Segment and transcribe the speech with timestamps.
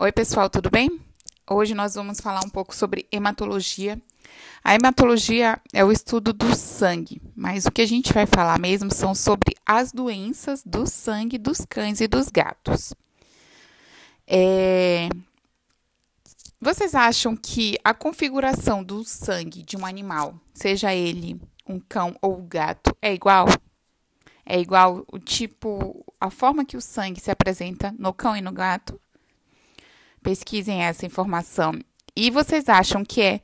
[0.00, 1.00] Oi, pessoal, tudo bem?
[1.50, 4.00] Hoje nós vamos falar um pouco sobre hematologia.
[4.62, 8.94] A hematologia é o estudo do sangue, mas o que a gente vai falar mesmo
[8.94, 12.94] são sobre as doenças do sangue dos cães e dos gatos.
[14.24, 15.08] É...
[16.60, 22.38] Vocês acham que a configuração do sangue de um animal, seja ele um cão ou
[22.38, 23.48] um gato, é igual?
[24.46, 28.52] É igual o tipo, a forma que o sangue se apresenta no cão e no
[28.52, 28.96] gato?
[30.28, 31.72] Pesquisem essa informação.
[32.14, 33.40] E vocês acham que é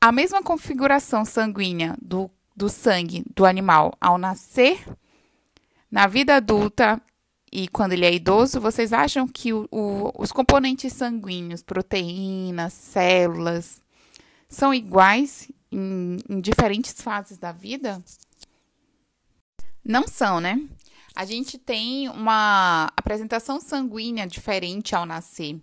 [0.00, 4.84] a mesma configuração sanguínea do, do sangue do animal ao nascer,
[5.88, 7.00] na vida adulta
[7.52, 8.60] e quando ele é idoso?
[8.60, 13.80] Vocês acham que o, o, os componentes sanguíneos, proteínas, células,
[14.48, 18.02] são iguais em, em diferentes fases da vida?
[19.84, 20.60] Não são, né?
[21.14, 25.60] A gente tem uma apresentação sanguínea diferente ao nascer,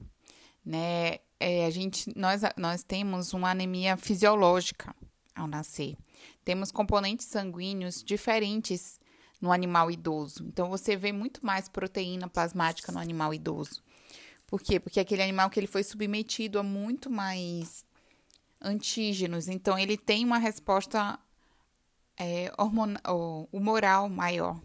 [0.65, 1.17] né?
[1.39, 4.95] É, a gente, nós, nós temos uma anemia fisiológica
[5.35, 5.97] ao nascer.
[6.45, 8.99] Temos componentes sanguíneos diferentes
[9.41, 10.45] no animal idoso.
[10.47, 13.83] Então, você vê muito mais proteína plasmática no animal idoso.
[14.47, 14.79] Por quê?
[14.79, 17.85] Porque aquele animal que ele foi submetido a muito mais
[18.61, 19.49] antígenos.
[19.49, 21.19] Então, ele tem uma resposta
[22.17, 24.61] é, hormonal, humoral maior.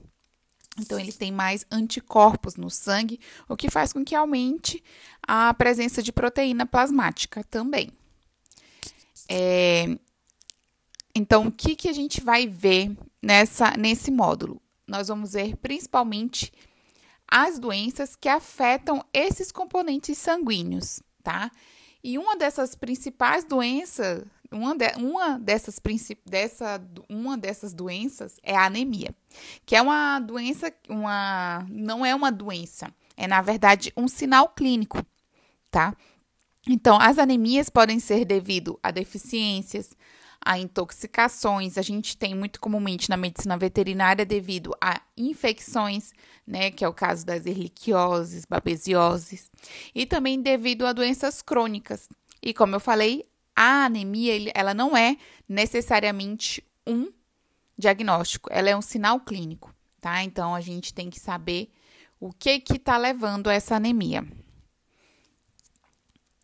[0.79, 4.83] Então, ele tem mais anticorpos no sangue, o que faz com que aumente
[5.23, 7.91] a presença de proteína plasmática também.
[9.29, 9.99] É,
[11.15, 14.63] então, o que, que a gente vai ver nessa, nesse módulo?
[14.87, 16.53] Nós vamos ver principalmente
[17.27, 21.51] as doenças que afetam esses componentes sanguíneos, tá?
[22.03, 25.81] E uma dessas principais doenças uma, de, uma, dessas,
[26.25, 29.15] dessa, uma dessas doenças é a anemia,
[29.67, 35.05] que é uma doença, uma, não é uma doença, é na verdade um sinal clínico,
[35.71, 35.95] tá?
[36.69, 39.97] Então, as anemias podem ser devido a deficiências,
[40.41, 41.79] a intoxicações.
[41.79, 46.13] A gente tem muito comumente na medicina veterinária devido a infecções,
[46.47, 49.51] né, que é o caso das erliquioses, babesioses,
[49.95, 52.09] e também devido a doenças crônicas.
[52.43, 53.27] E como eu falei,
[53.61, 55.17] a anemia, ela não é
[55.49, 57.13] necessariamente um
[57.77, 60.23] diagnóstico, ela é um sinal clínico, tá?
[60.23, 61.69] Então a gente tem que saber
[62.21, 64.25] o que que está levando a essa anemia.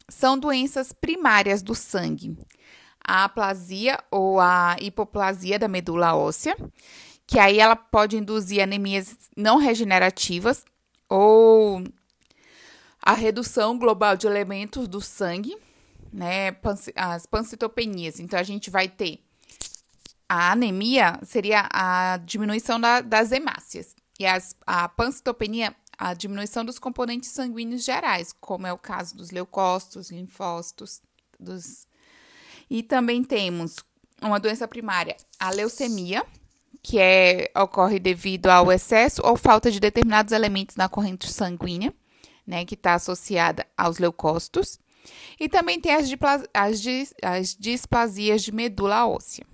[0.09, 2.37] São doenças primárias do sangue.
[3.07, 6.57] A aplasia ou a hipoplasia da medula óssea,
[7.29, 10.65] que aí ela pode induzir anemias não regenerativas
[11.09, 11.85] ou
[13.01, 15.57] a redução global de elementos do sangue,
[16.15, 16.57] né,
[16.95, 18.21] as pancitopenias.
[18.21, 19.19] Então, a gente vai ter
[20.29, 23.97] a anemia, seria a diminuição da, das hemácias.
[24.19, 29.33] E as, a pancitopenia, a diminuição dos componentes sanguíneos gerais, como é o caso dos
[29.33, 31.03] leucócitos, linfócitos,
[31.39, 31.89] dos...
[32.71, 33.77] E também temos
[34.23, 36.25] uma doença primária, a leucemia,
[36.81, 41.93] que é, ocorre devido ao excesso ou falta de determinados elementos na corrente sanguínea,
[42.47, 44.79] né, que está associada aos leucócitos.
[45.39, 46.11] E também tem as,
[46.53, 46.85] as,
[47.23, 49.47] as displasias de medula óssea.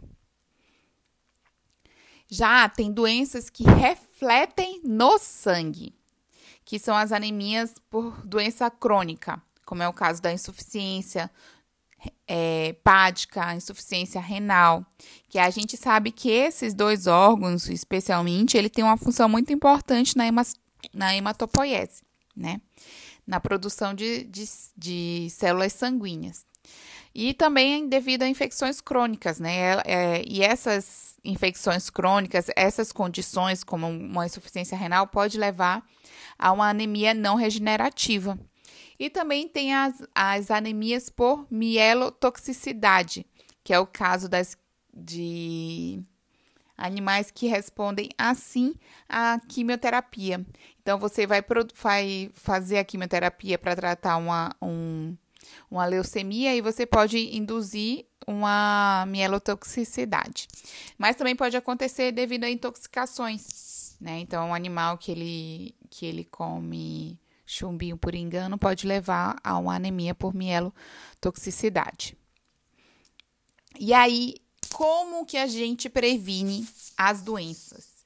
[2.28, 5.94] Já tem doenças que refletem no sangue,
[6.64, 11.30] que são as anemias por doença crônica, como é o caso da insuficiência
[12.26, 14.86] é, hepática, insuficiência renal,
[15.28, 20.16] que a gente sabe que esses dois órgãos, especialmente, ele tem uma função muito importante
[20.16, 20.24] na,
[20.94, 22.02] na hematopoiese,
[22.36, 22.60] né?
[23.26, 24.44] Na produção de, de,
[24.76, 26.44] de células sanguíneas.
[27.14, 29.80] E também devido a infecções crônicas, né?
[29.84, 35.84] É, e essas infecções crônicas, essas condições, como uma insuficiência renal, pode levar
[36.38, 38.38] a uma anemia não regenerativa.
[38.98, 43.26] E também tem as, as anemias por mielotoxicidade,
[43.64, 44.56] que é o caso das,
[44.94, 46.02] de
[46.80, 48.74] animais que respondem assim
[49.08, 50.44] à quimioterapia.
[50.82, 55.14] Então, você vai, vai fazer a quimioterapia para tratar uma, um,
[55.70, 60.48] uma leucemia e você pode induzir uma mielotoxicidade.
[60.96, 64.18] Mas também pode acontecer devido a intoxicações, né?
[64.20, 69.74] Então, um animal que ele, que ele come chumbinho por engano pode levar a uma
[69.74, 72.16] anemia por mielotoxicidade.
[73.78, 74.36] E aí,
[74.72, 78.04] como que a gente previne as doenças,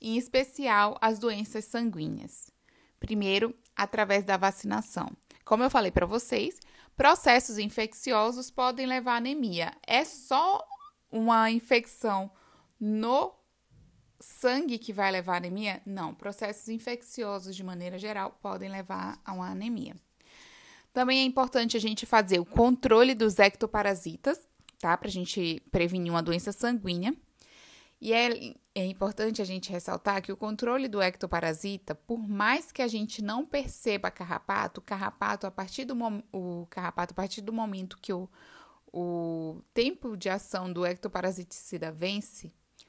[0.00, 2.50] em especial as doenças sanguíneas?
[2.98, 5.10] Primeiro, através da vacinação.
[5.44, 6.58] Como eu falei para vocês,
[6.96, 9.72] processos infecciosos podem levar à anemia.
[9.86, 10.66] É só
[11.10, 12.30] uma infecção
[12.80, 13.34] no
[14.20, 15.82] sangue que vai levar à anemia?
[15.84, 19.94] Não, processos infecciosos de maneira geral podem levar a uma anemia.
[20.92, 24.40] Também é importante a gente fazer o controle dos ectoparasitas,
[24.78, 24.96] tá?
[24.96, 27.14] Para a gente prevenir uma doença sanguínea.
[28.00, 32.82] E é, é importante a gente ressaltar que o controle do ectoparasita, por mais que
[32.82, 35.96] a gente não perceba carrapato, carrapato a partir do,
[36.32, 38.28] o carrapato, a partir do momento que o,
[38.92, 42.48] o tempo de ação do ectoparasiticida vence,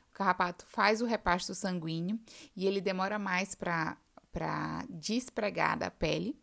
[0.10, 2.20] o carrapato faz o repasto sanguíneo
[2.56, 3.98] e ele demora mais para
[4.90, 6.38] despregar da pele.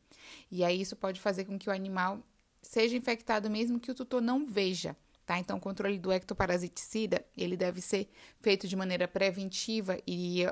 [0.50, 2.23] E aí isso pode fazer com que o animal
[2.62, 4.97] seja infectado mesmo que o tutor não veja.
[5.25, 5.39] Tá?
[5.39, 8.11] Então, o controle do ectoparasiticida, ele deve ser
[8.41, 10.45] feito de maneira preventiva e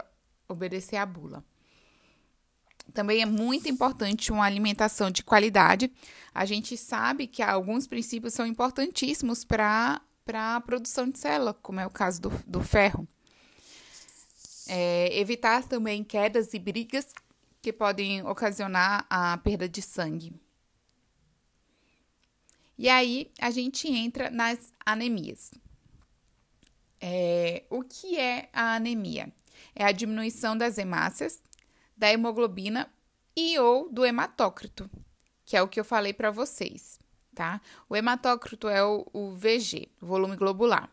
[0.49, 1.45] obedecer à bula.
[2.93, 5.93] Também é muito importante uma alimentação de qualidade.
[6.35, 10.01] A gente sabe que alguns princípios são importantíssimos para
[10.33, 13.07] a produção de célula, como é o caso do, do ferro.
[14.69, 17.09] É, evitar também quedas e brigas
[17.61, 20.33] que podem ocasionar a perda de sangue.
[22.81, 25.51] E aí a gente entra nas anemias.
[26.99, 29.31] É, o que é a anemia?
[29.75, 31.43] É a diminuição das hemácias,
[31.95, 32.91] da hemoglobina
[33.37, 34.91] e ou do hematócrito,
[35.45, 36.99] que é o que eu falei para vocês,
[37.35, 37.61] tá?
[37.87, 40.91] O hematócrito é o, o VG, volume globular.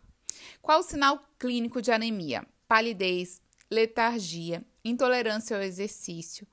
[0.61, 2.45] Qual o sinal clínico de anemia?
[2.67, 3.41] Palidez,
[3.71, 6.45] letargia, intolerância ao exercício,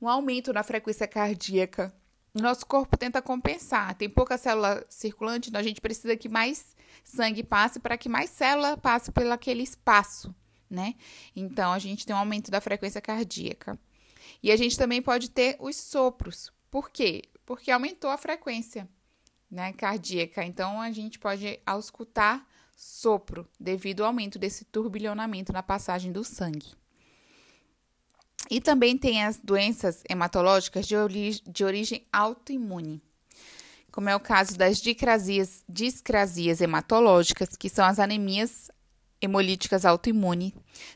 [0.00, 1.94] um aumento na frequência cardíaca,
[2.42, 3.94] nosso corpo tenta compensar.
[3.94, 8.30] Tem pouca célula circulante, então a gente precisa que mais sangue passe para que mais
[8.30, 10.34] célula passe pelo aquele espaço,
[10.68, 10.94] né?
[11.34, 13.78] Então a gente tem um aumento da frequência cardíaca.
[14.42, 16.52] E a gente também pode ter os sopros.
[16.70, 17.24] Por quê?
[17.46, 18.88] Porque aumentou a frequência,
[19.50, 20.44] né, cardíaca.
[20.44, 22.46] Então a gente pode auscultar
[22.76, 26.74] sopro devido ao aumento desse turbilhonamento na passagem do sangue.
[28.50, 30.96] E também tem as doenças hematológicas de,
[31.46, 33.02] de origem autoimune,
[33.92, 38.70] como é o caso das discrasias, discrasias hematológicas, que são as anemias
[39.20, 40.54] hemolíticas autoimune.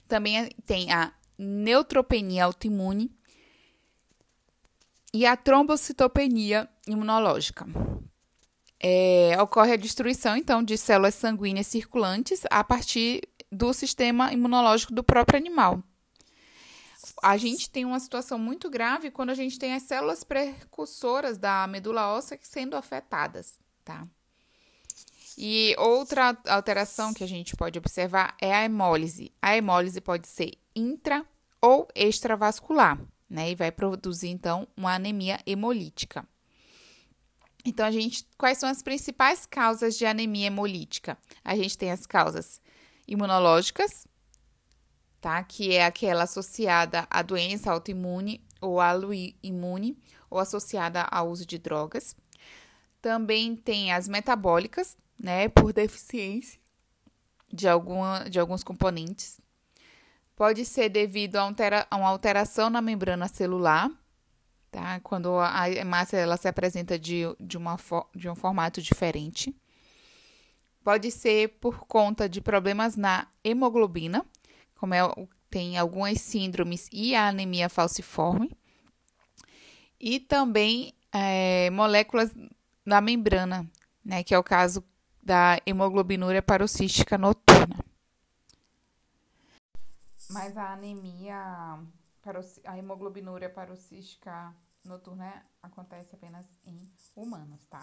[0.09, 3.11] Também tem a neutropenia autoimune
[5.13, 7.67] e a trombocitopenia imunológica.
[8.81, 13.21] É, ocorre a destruição, então, de células sanguíneas circulantes a partir
[13.51, 15.83] do sistema imunológico do próprio animal
[17.23, 21.67] a gente tem uma situação muito grave quando a gente tem as células precursoras da
[21.69, 24.07] medula óssea sendo afetadas, tá?
[25.39, 29.33] E outra alteração que a gente pode observar é a hemólise.
[29.41, 31.25] A hemólise pode ser intra
[31.61, 33.53] ou extravascular, né?
[33.53, 36.27] E vai produzir então uma anemia hemolítica.
[37.65, 41.17] Então a gente, quais são as principais causas de anemia hemolítica?
[41.45, 42.61] A gente tem as causas
[43.07, 44.07] imunológicas,
[45.23, 45.43] tá?
[45.45, 49.97] Que é aquela associada à doença autoimune ou aloimune
[50.29, 52.17] ou associada ao uso de drogas.
[53.01, 56.61] Também tem as metabólicas, né, por deficiência
[57.51, 59.41] de, alguma, de alguns componentes.
[60.35, 63.91] Pode ser devido a, altera, a uma alteração na membrana celular,
[64.73, 64.99] tá?
[65.01, 67.77] Quando a hemácia ela se apresenta de, de, uma,
[68.15, 69.55] de um formato diferente.
[70.83, 74.27] Pode ser por conta de problemas na hemoglobina,
[74.83, 75.01] como é,
[75.49, 78.51] tem algumas síndromes e a anemia falciforme,
[80.01, 82.33] e também é, moléculas
[82.85, 83.65] na membrana,
[84.05, 84.83] né, que é o caso
[85.23, 87.79] da hemoglobinúria paroxística noturna.
[90.31, 91.79] Mas a anemia,
[92.65, 94.53] a hemoglobinúria paroxística
[94.85, 97.83] noturna acontece apenas em humanos, tá?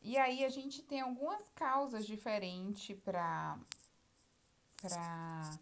[0.00, 3.58] E aí a gente tem algumas causas diferentes para
[4.80, 5.58] para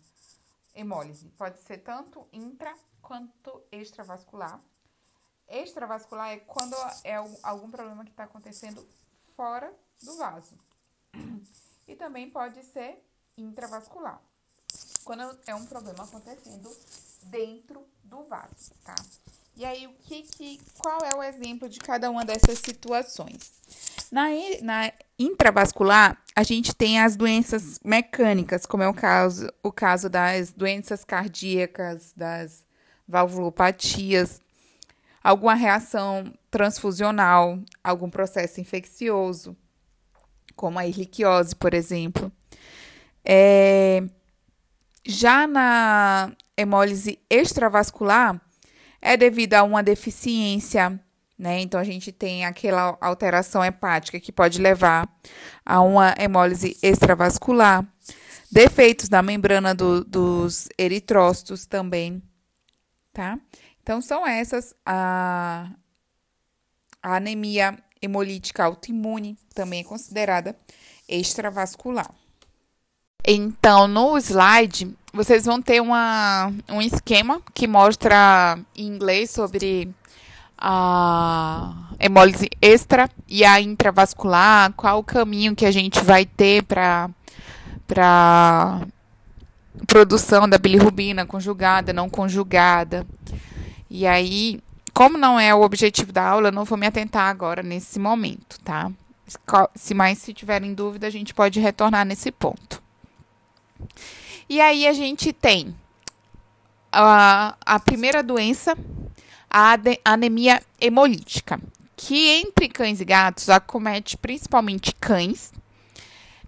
[0.75, 1.29] hemólise.
[1.31, 4.61] Pode ser tanto intra quanto extravascular.
[5.49, 6.75] Extravascular é quando
[7.05, 8.87] é algum problema que está acontecendo
[9.37, 10.57] fora do vaso.
[11.85, 13.05] E também pode ser
[13.37, 14.23] intravascular,
[15.05, 16.75] quando é um problema acontecendo
[17.25, 18.95] dentro do vaso, tá?
[19.57, 23.53] E aí, o que, que qual é o exemplo de cada uma dessas situações?
[24.11, 24.29] Na,
[24.63, 30.53] na intravascular, a gente tem as doenças mecânicas, como é o caso, o caso das
[30.53, 32.65] doenças cardíacas, das
[33.07, 34.41] valvulopatias,
[35.23, 39.57] alguma reação transfusional, algum processo infeccioso,
[40.57, 42.33] como a erliquiose, por exemplo.
[43.25, 44.03] É,
[45.05, 48.41] já na hemólise extravascular,
[49.03, 50.99] é devido a uma deficiência
[51.43, 51.61] né?
[51.61, 55.09] Então a gente tem aquela alteração hepática que pode levar
[55.67, 57.85] a uma hemólise extravascular,
[58.51, 62.23] defeitos na membrana do, dos eritrócitos também,
[63.13, 63.41] tá?
[63.83, 65.69] Então são essas a,
[67.03, 70.57] A anemia hemolítica autoimune também é considerada
[71.09, 72.15] extravascular.
[73.25, 79.89] Então, no slide, vocês vão ter uma, um esquema que mostra em inglês sobre
[80.59, 87.11] a hemólise extra e a intravascular, qual o caminho que a gente vai ter para
[87.87, 88.87] para
[89.87, 93.07] produção da bilirrubina conjugada, não conjugada.
[93.91, 94.61] E aí,
[94.95, 98.91] como não é o objetivo da aula, não vou me atentar agora nesse momento, tá?
[99.75, 102.82] Se mais se tiverem dúvida, a gente pode retornar nesse ponto.
[104.49, 105.75] E aí a gente tem
[106.93, 108.77] a, a primeira doença,
[109.51, 111.61] a anemia hemolítica,
[111.97, 115.53] que entre cães e gatos acomete principalmente cães.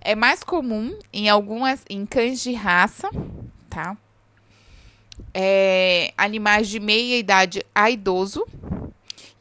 [0.01, 3.09] É mais comum em algumas em cães de raça,
[3.71, 3.97] tá?
[5.33, 8.47] É, animais de meia idade a idoso.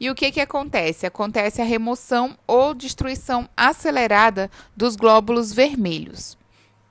[0.00, 1.06] E o que, que acontece?
[1.06, 6.36] Acontece a remoção ou destruição acelerada dos glóbulos vermelhos.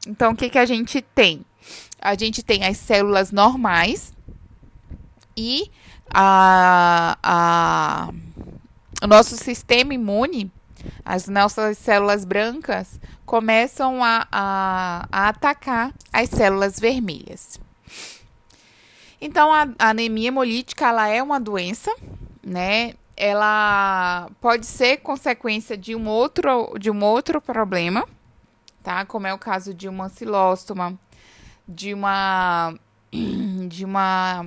[0.08, 1.46] Então, o que, que a gente tem?
[2.02, 4.14] A gente tem as células normais
[5.36, 5.72] e
[6.14, 8.10] a, a,
[9.02, 10.52] o nosso sistema imune,
[11.06, 17.60] as nossas células brancas, começam a, a, a atacar as células vermelhas.
[19.22, 21.96] Então, a, a anemia hemolítica ela é uma doença,
[22.46, 22.94] né?
[23.16, 28.06] Ela pode ser consequência de um outro, de um outro problema,
[28.84, 29.06] tá?
[29.06, 31.00] Como é o caso de uma ancilóstoma,
[31.68, 32.76] de uma
[33.68, 34.46] de uma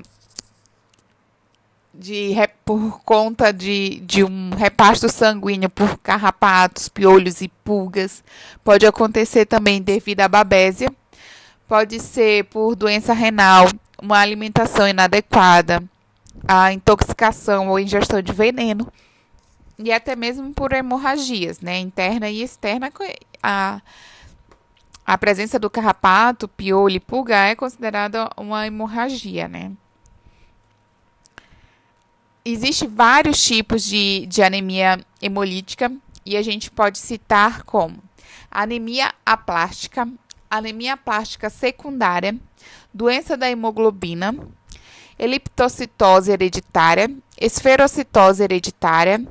[1.98, 8.22] de por conta de, de um repasto sanguíneo por carrapatos, piolhos e pulgas.
[8.62, 10.92] Pode acontecer também devido à babésia.
[11.66, 13.66] Pode ser por doença renal,
[14.00, 15.82] uma alimentação inadequada,
[16.46, 18.92] a intoxicação ou ingestão de veneno.
[19.78, 22.90] E até mesmo por hemorragias, né, interna e externa,
[23.42, 23.80] a
[25.06, 29.70] a presença do carrapato, piolho e pulga é considerada uma hemorragia, né?
[32.44, 35.92] Existem vários tipos de, de anemia hemolítica
[36.24, 38.02] e a gente pode citar como
[38.50, 40.08] anemia aplástica,
[40.50, 42.36] anemia plástica secundária,
[42.92, 44.34] doença da hemoglobina,
[45.18, 47.10] eliptocitose hereditária,
[47.40, 49.24] esferocitose hereditária,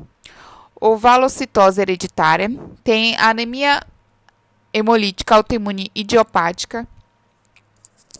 [0.79, 2.49] ovalocitose hereditária,
[2.83, 3.81] tem anemia
[4.75, 6.85] hemolítica autoimune idiopática,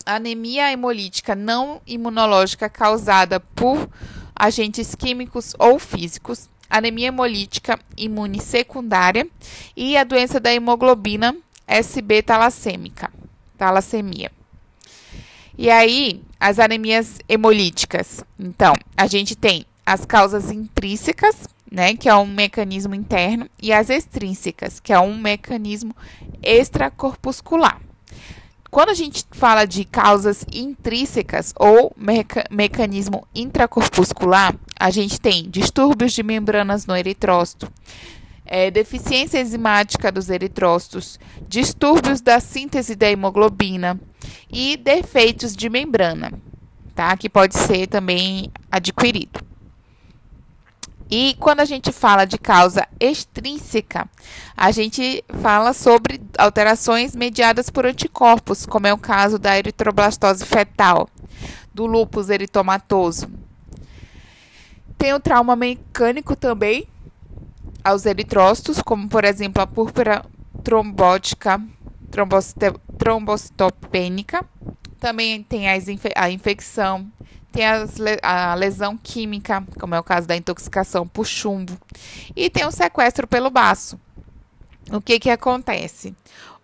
[0.05, 3.89] anemia hemolítica não imunológica causada por
[4.33, 9.27] agentes químicos ou físicos, anemia hemolítica imune secundária
[9.75, 11.35] e a doença da hemoglobina
[11.67, 13.11] SB talassêmica,
[13.57, 14.31] talassemia.
[15.57, 18.23] E aí, as anemias hemolíticas.
[18.39, 23.89] Então, a gente tem as causas intrínsecas, né, que é um mecanismo interno, e as
[23.89, 25.93] extrínsecas, que é um mecanismo
[26.41, 27.81] extracorpuscular.
[28.71, 36.13] Quando a gente fala de causas intrínsecas ou meca mecanismo intracorpuscular, a gente tem distúrbios
[36.13, 37.69] de membranas no eritrócito,
[38.45, 43.99] é, deficiência enzimática dos eritrócitos, distúrbios da síntese da hemoglobina
[44.49, 46.31] e defeitos de membrana,
[46.93, 47.17] tá?
[47.17, 49.54] Que pode ser também adquirido.
[51.09, 54.09] E quando a gente fala de causa extrínseca,
[54.57, 61.07] a gente fala sobre alterações mediadas por anticorpos, como é o caso da eritroblastose fetal,
[61.73, 63.29] do lúpus eritomatoso.
[64.97, 66.87] Tem o trauma mecânico também
[67.83, 70.25] aos eritrócitos, como por exemplo a púrpura
[70.63, 71.61] trombótica,
[72.97, 74.43] trombocitopênica.
[74.99, 77.11] Também tem a infecção
[77.55, 77.65] tem
[78.21, 81.79] a lesão química, como é o caso da intoxicação por chumbo,
[82.35, 83.97] e tem o sequestro pelo baço.
[84.91, 86.13] O que que acontece?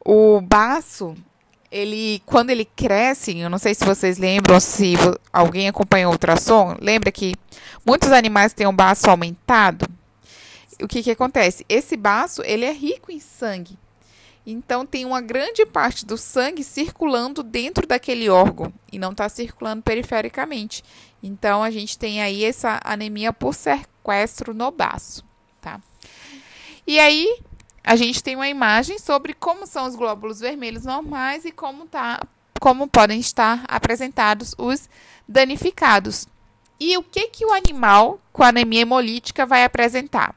[0.04, 1.16] O baço,
[1.72, 4.96] ele quando ele cresce, eu não sei se vocês lembram, se
[5.32, 7.36] alguém acompanhou o ultrassom, lembra que
[7.86, 9.88] muitos animais têm um baço aumentado?
[10.84, 11.66] O que que acontece?
[11.70, 13.80] Esse baço, ele é rico em sangue.
[14.46, 19.84] Então tem uma grande parte do sangue circulando dentro daquele órgão e não está circulando
[19.84, 20.84] perifericamente.
[21.22, 25.24] Então a gente tem aí essa anemia por sequestro no baço,
[25.62, 25.80] tá?
[26.88, 27.40] E aí
[27.84, 32.22] a gente tem uma imagem sobre como são os glóbulos vermelhos normais e como tá,
[32.60, 34.90] como podem estar apresentados os
[35.28, 36.28] danificados.
[36.80, 40.36] E o que que o animal com anemia hemolítica vai apresentar?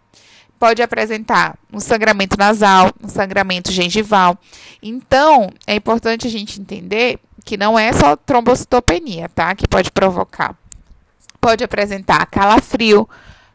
[0.58, 4.38] Pode apresentar um sangramento nasal, um sangramento gengival.
[4.82, 9.54] Então, é importante a gente entender que não é só trombocitopenia, tá?
[9.54, 10.56] Que pode provocar.
[11.40, 13.08] Pode apresentar calafrio,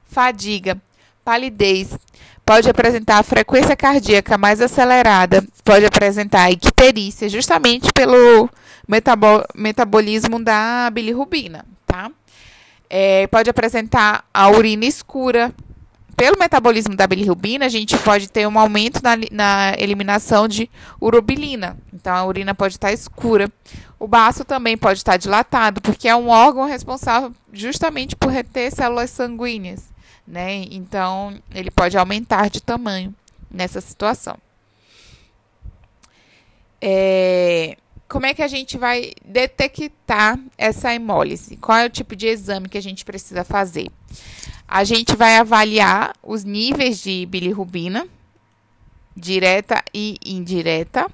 [0.06, 0.80] fadiga,
[1.26, 1.98] palidez,
[2.46, 8.50] pode apresentar frequência cardíaca mais acelerada, pode apresentar icterícia, justamente pelo
[8.88, 12.10] metabol metabolismo da bilirrubina, tá?
[12.90, 15.54] É, pode apresentar a urina escura.
[16.20, 21.78] Pelo metabolismo da bilirrubina, a gente pode ter um aumento na, na eliminação de urobilina.
[21.94, 23.50] Então, a urina pode estar escura.
[23.98, 29.12] O baço também pode estar dilatado, porque é um órgão responsável justamente por reter células
[29.12, 29.94] sanguíneas,
[30.28, 30.66] né?
[30.70, 33.16] Então, ele pode aumentar de tamanho
[33.50, 34.38] nessa situação.
[36.82, 37.78] É,
[38.10, 41.56] como é que a gente vai detectar essa hemólise?
[41.56, 43.90] Qual é o tipo de exame que a gente precisa fazer?
[44.70, 48.08] A gente vai avaliar os níveis de bilirrubina,
[49.16, 51.10] direta e indireta,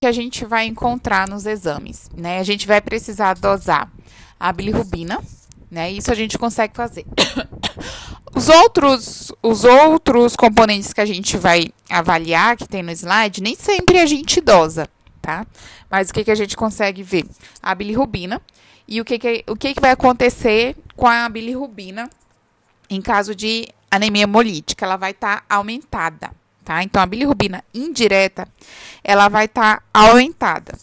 [0.00, 2.38] que a gente vai encontrar nos exames, né?
[2.38, 3.90] A gente vai precisar dosar
[4.38, 5.22] a bilirrubina,
[5.70, 5.90] né?
[5.90, 7.04] Isso a gente consegue fazer.
[8.36, 13.54] Os outros, os outros componentes que a gente vai avaliar, que tem no slide, nem
[13.54, 14.88] sempre a gente dosa
[15.24, 15.46] tá?
[15.90, 17.24] Mas o que, que a gente consegue ver?
[17.62, 18.40] A bilirrubina.
[18.86, 22.08] E o que, que, o que, que vai acontecer com a bilirrubina
[22.90, 24.84] em caso de anemia hemolítica?
[24.84, 26.30] Ela vai estar tá aumentada,
[26.64, 26.82] tá?
[26.82, 28.46] Então, a bilirrubina indireta,
[29.02, 30.78] ela vai estar tá aumentada.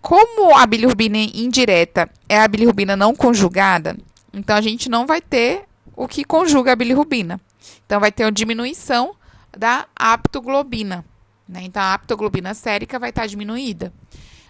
[0.00, 3.96] Como a bilirrubina indireta é a bilirrubina não conjugada,
[4.32, 5.64] então a gente não vai ter
[5.96, 7.40] o que conjuga a bilirrubina.
[7.84, 9.16] Então, vai ter uma diminuição
[9.56, 11.04] da aptoglobina,
[11.48, 11.62] né?
[11.64, 13.92] Então, a aptoglobina sérica vai estar diminuída.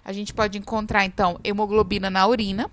[0.08, 2.70] A gente pode encontrar, então, hemoglobina na urina.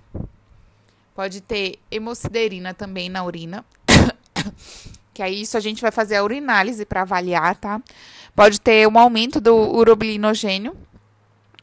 [1.14, 3.66] Pode ter hemociderina também na urina.
[5.14, 7.82] que aí isso a gente vai fazer a urinálise para avaliar, tá?
[8.34, 10.78] Pode ter um aumento do urobilinogênio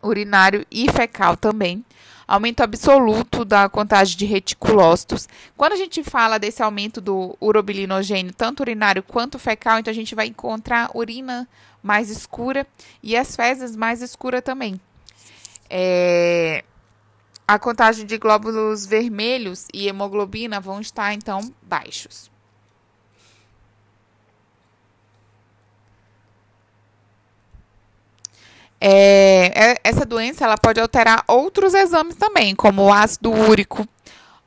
[0.02, 1.82] urinário e fecal também.
[2.28, 5.26] Aumento absoluto da contagem de reticulócitos.
[5.56, 10.14] Quando a gente fala desse aumento do urobilinogênio, tanto urinário quanto fecal, então a gente
[10.14, 11.48] vai encontrar urina
[11.82, 12.66] mais escura
[13.02, 14.78] e as fezes mais escura também.
[15.74, 16.64] É,
[17.48, 22.30] a contagem de glóbulos vermelhos e hemoglobina vão estar então baixos.
[28.78, 33.88] É, é, essa doença ela pode alterar outros exames também, como o ácido úrico,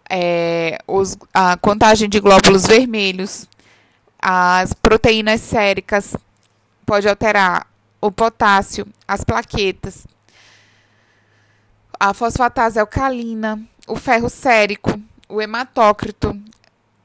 [0.07, 3.47] é, os, a contagem de glóbulos vermelhos,
[4.21, 6.15] as proteínas séricas,
[6.85, 7.65] pode alterar
[7.99, 10.05] o potássio, as plaquetas,
[11.99, 14.91] a fosfatase alcalina, o ferro sérico,
[15.27, 16.39] o hematócrito,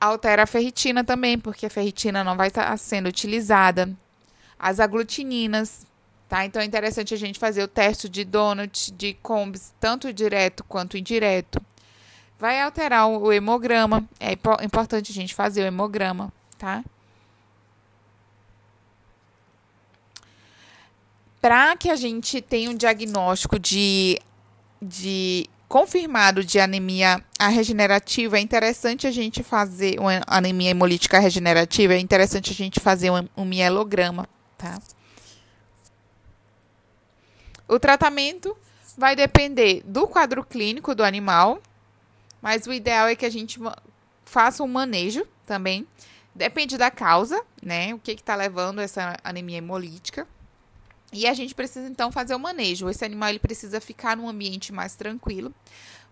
[0.01, 3.91] altera a ferritina também, porque a ferritina não vai estar sendo utilizada,
[4.59, 5.87] as aglutininas,
[6.29, 6.45] tá?
[6.45, 10.97] Então é interessante a gente fazer o teste de donut, de combs, tanto direto quanto
[10.97, 11.61] indireto.
[12.39, 14.33] Vai alterar o hemograma, é
[14.65, 16.83] importante a gente fazer o hemograma, tá?
[21.41, 24.21] para que a gente tenha um diagnóstico de,
[24.81, 31.99] de confirmado de anemia regenerativa, é interessante a gente fazer uma anemia hemolítica regenerativa, é
[31.99, 34.81] interessante a gente fazer um, um mielograma, tá?
[37.69, 38.57] O tratamento
[38.99, 41.63] vai depender do quadro clínico do animal,
[42.43, 43.61] mas o ideal é que a gente
[44.25, 45.87] faça um manejo também.
[46.35, 47.95] Depende da causa, né?
[47.95, 50.27] O que está levando essa anemia hemolítica.
[51.13, 52.89] E a gente precisa então fazer o manejo.
[52.89, 55.53] Esse animal ele precisa ficar num ambiente mais tranquilo.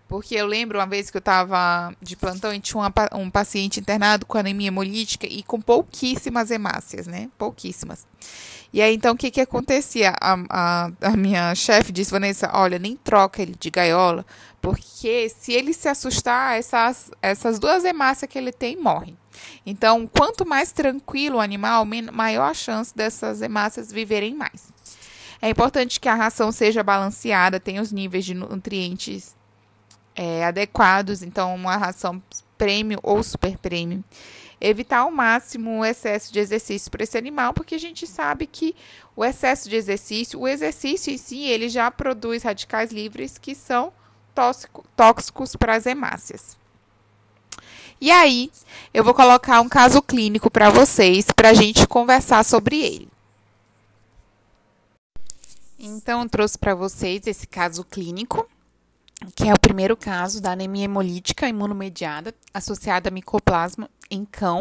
[0.09, 3.79] Porque eu lembro uma vez que eu estava de plantão e tinha uma, um paciente
[3.79, 7.29] internado com anemia hemolítica e com pouquíssimas hemácias, né?
[7.37, 8.07] Pouquíssimas.
[8.73, 10.15] E aí, então, o que que acontecia?
[10.19, 14.25] A, a, a minha chefe disse, Vanessa, olha, nem troca ele de gaiola,
[14.63, 19.17] porque se ele se assustar, essas, essas duas hemácias que ele tem morrem.
[19.65, 24.73] Então, quanto mais tranquilo o animal, maior a chance dessas hemácias viverem mais.
[25.41, 29.38] É importante que a ração seja balanceada, tenha os níveis de nutrientes
[30.19, 32.21] é, adequados, então uma ração
[32.59, 34.03] prêmio ou super prêmio.
[34.61, 38.75] Evitar ao máximo o excesso de exercício para esse animal, porque a gente sabe que
[39.15, 43.93] o excesso de exercício, o exercício em si, ele já produz radicais livres que são
[44.35, 46.59] tóxico, tóxicos para as hemácias.
[48.01, 48.51] E aí,
[48.93, 53.09] eu vou colocar um caso clínico para vocês, para a gente conversar sobre ele.
[55.79, 58.49] Então, eu trouxe para vocês esse caso clínico,
[59.35, 64.61] que é o primeiro caso da anemia hemolítica imunomediada associada a micoplasma em cão.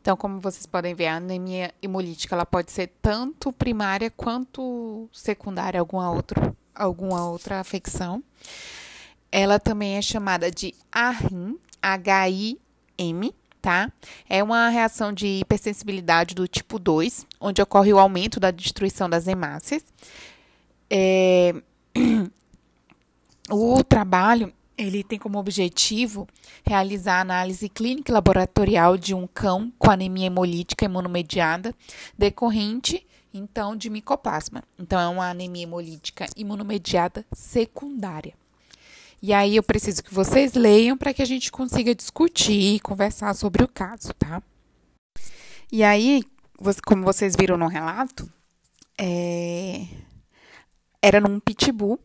[0.00, 5.80] Então, como vocês podem ver, a anemia hemolítica ela pode ser tanto primária quanto secundária,
[5.80, 8.22] alguma, outro, alguma outra afecção.
[9.30, 13.92] Ela também é chamada de ARIM, H-I-M, tá?
[14.28, 19.26] É uma reação de hipersensibilidade do tipo 2, onde ocorre o aumento da destruição das
[19.26, 19.84] hemácias.
[20.88, 21.54] É...
[23.50, 26.28] O trabalho ele tem como objetivo
[26.64, 31.74] realizar a análise clínica e laboratorial de um cão com anemia hemolítica imunomediada
[32.16, 34.62] decorrente, então, de micoplasma.
[34.78, 38.34] Então, é uma anemia hemolítica imunomediada secundária.
[39.20, 43.34] E aí, eu preciso que vocês leiam para que a gente consiga discutir e conversar
[43.34, 44.42] sobre o caso, tá?
[45.70, 46.22] E aí,
[46.86, 48.30] como vocês viram no relato,
[48.98, 49.86] é...
[51.02, 51.98] era num pitbull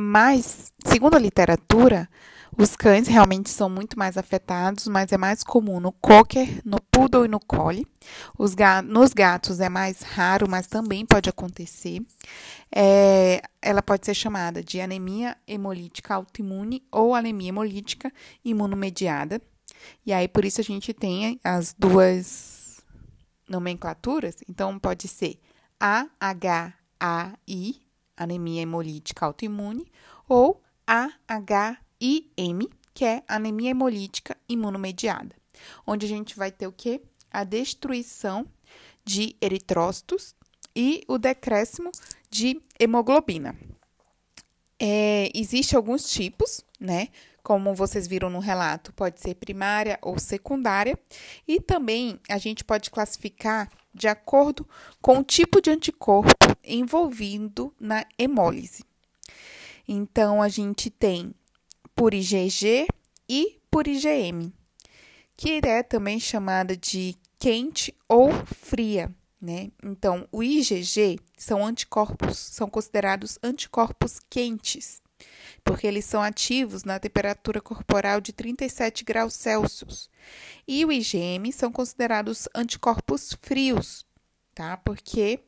[0.00, 2.08] mas, segundo a literatura,
[2.56, 7.24] os cães realmente são muito mais afetados, mas é mais comum no cocker, no poodle
[7.24, 7.84] e no collie.
[8.56, 12.00] Ga nos gatos é mais raro, mas também pode acontecer.
[12.72, 18.12] É, ela pode ser chamada de anemia hemolítica autoimune ou anemia hemolítica
[18.44, 19.42] imunomediada.
[20.06, 22.80] E aí, por isso, a gente tem as duas
[23.48, 24.36] nomenclaturas.
[24.48, 25.40] Então, pode ser
[25.80, 26.74] AHAI,
[28.18, 29.90] anemia hemolítica autoimune,
[30.28, 35.34] ou AHIM, que é anemia hemolítica imunomediada,
[35.86, 37.00] onde a gente vai ter o que?
[37.30, 38.46] A destruição
[39.04, 40.34] de eritrócitos
[40.74, 41.90] e o decréscimo
[42.30, 43.56] de hemoglobina.
[44.78, 47.08] É, Existem alguns tipos, né?
[47.42, 50.98] Como vocês viram no relato, pode ser primária ou secundária,
[51.46, 54.66] e também a gente pode classificar de acordo
[55.02, 56.30] com o tipo de anticorpo
[56.64, 58.84] envolvido na hemólise.
[59.86, 61.34] Então, a gente tem
[61.94, 62.86] por IgG
[63.28, 64.52] e por IgM,
[65.36, 69.70] que é também chamada de quente ou fria, né?
[69.82, 75.00] Então, o IgG são anticorpos, são considerados anticorpos quentes,
[75.68, 80.08] porque eles são ativos na temperatura corporal de 37 graus Celsius.
[80.66, 84.06] E o IgM são considerados anticorpos frios,
[84.54, 84.78] tá?
[84.78, 85.40] Porque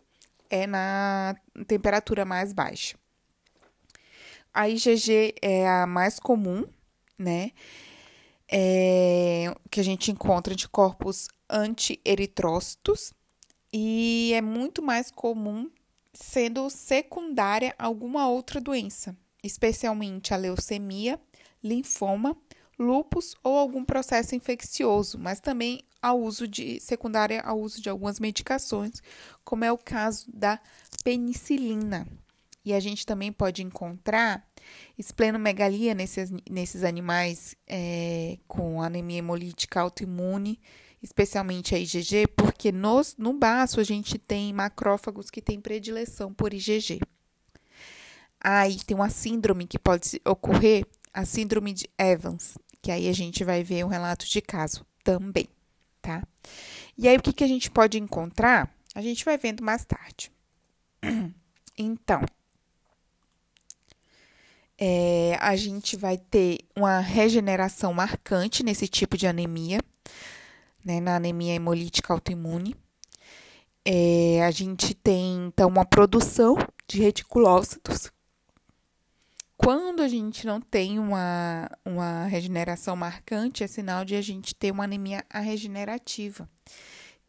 [0.51, 1.35] é na
[1.67, 2.99] temperatura mais baixa.
[4.53, 6.69] A IgG é a mais comum,
[7.19, 7.53] né?
[8.53, 13.15] É, que a gente encontra de corpos anti-eritrócitos
[13.73, 15.71] e é muito mais comum
[16.13, 21.21] sendo secundária a alguma outra doença, especialmente a leucemia,
[21.63, 22.37] linfoma,
[22.79, 28.19] lúpus ou algum processo infeccioso, mas também ao uso de secundária ao uso de algumas
[28.19, 29.03] medicações,
[29.45, 30.59] como é o caso da
[31.05, 32.07] penicilina.
[32.65, 34.47] E a gente também pode encontrar
[34.99, 40.61] esplenomegalia nesses, nesses animais é, com anemia hemolítica autoimune,
[41.03, 46.53] especialmente a IgG, porque nos, no baço a gente tem macrófagos que têm predileção por
[46.53, 47.01] IgG.
[48.41, 53.45] Aí tem uma síndrome que pode ocorrer, a síndrome de Evans, que aí a gente
[53.45, 55.49] vai ver um relato de caso também,
[56.01, 56.23] tá?
[56.97, 58.75] E aí o que, que a gente pode encontrar?
[58.95, 60.33] A gente vai vendo mais tarde.
[61.83, 62.21] Então,
[64.77, 69.81] é, a gente vai ter uma regeneração marcante nesse tipo de anemia,
[70.85, 72.77] né, na anemia hemolítica autoimune.
[73.83, 76.55] É, a gente tem, então, uma produção
[76.87, 78.11] de reticulócitos
[79.63, 84.71] quando a gente não tem uma, uma regeneração marcante, é sinal de a gente ter
[84.71, 86.49] uma anemia regenerativa,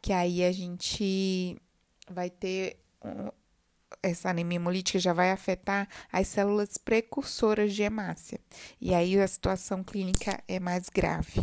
[0.00, 1.58] que aí a gente
[2.10, 2.78] vai ter
[4.02, 8.40] essa anemia hemolítica já vai afetar as células precursoras de hemácia.
[8.80, 11.42] E aí a situação clínica é mais grave.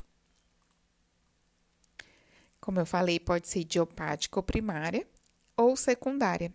[2.59, 5.07] Como eu falei, pode ser idiopática ou primária
[5.55, 6.51] ou secundária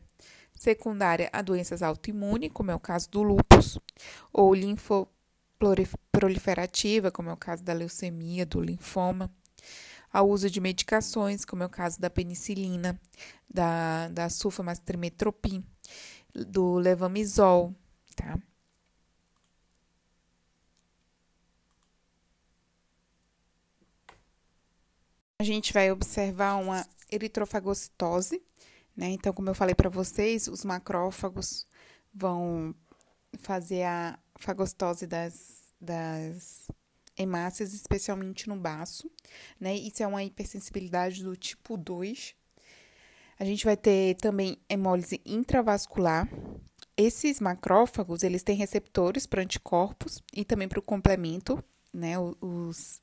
[0.54, 3.78] secundária a doenças autoimunes, como é o caso do lúpus,
[4.32, 9.30] ou linfoproliferativa, como é o caso da leucemia, do linfoma,
[10.12, 12.98] ao uso de medicações, como é o caso da penicilina,
[13.52, 15.64] da, da sulfamastrimetropin,
[16.34, 17.74] do levamisol,
[18.16, 18.38] tá?
[25.38, 28.42] A gente vai observar uma eritrofagocitose,
[28.96, 29.10] né?
[29.10, 31.66] Então, como eu falei para vocês, os macrófagos
[32.12, 32.74] vão
[33.38, 36.68] fazer a fagostose das, das
[37.16, 39.10] hemácias, especialmente no baço,
[39.58, 39.74] né?
[39.74, 42.34] Isso é uma hipersensibilidade do tipo 2.
[43.38, 46.28] A gente vai ter também hemólise intravascular.
[46.96, 52.14] Esses macrófagos, eles têm receptores para anticorpos e também para o complemento, né?
[52.18, 53.00] Os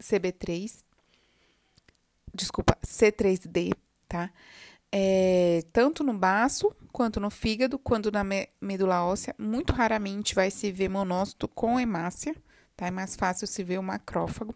[0.00, 0.82] CB3,
[2.34, 3.72] desculpa, C3D,
[4.08, 4.32] tá?
[4.96, 8.22] É, tanto no baço, quanto no fígado, quanto na
[8.60, 9.34] medula óssea.
[9.36, 12.32] Muito raramente vai se ver monócito com hemácia,
[12.76, 12.86] tá?
[12.86, 14.54] É mais fácil se ver o macrófago.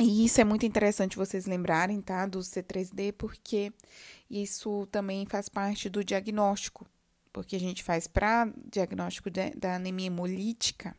[0.00, 2.26] E isso é muito interessante vocês lembrarem, tá?
[2.26, 3.72] Do C3D, porque
[4.28, 6.84] isso também faz parte do diagnóstico.
[7.32, 10.96] Porque a gente faz para diagnóstico de, da anemia hemolítica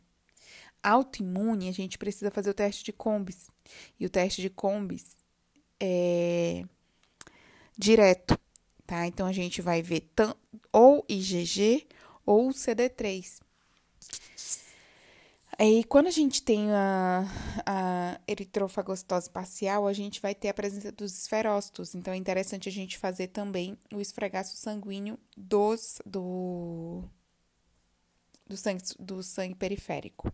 [0.82, 3.50] autoimune, a gente precisa fazer o teste de combis.
[4.00, 5.16] E o teste de combis
[5.78, 6.64] é
[7.76, 8.38] direto,
[8.86, 9.06] tá?
[9.06, 10.10] Então a gente vai ver
[10.72, 11.86] ou IgG
[12.24, 13.40] ou CD3.
[15.58, 17.24] Aí, quando a gente tem a,
[17.64, 21.94] a eritrofagocitose parcial, a gente vai ter a presença dos esferócitos.
[21.94, 27.02] Então, é interessante a gente fazer também o esfregaço sanguíneo dos, do,
[28.46, 30.30] do, sangue, do sangue periférico.